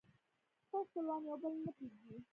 [0.65, 2.17] خپل خپلوان يو بل نه پرېږدي